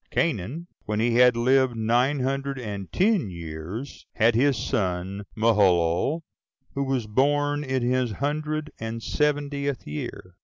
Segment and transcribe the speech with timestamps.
[0.09, 6.21] Cainan, when he had lived nine hundred and ten years, had his son Malaleel,
[6.73, 10.37] who was born in his hundred and seventieth year.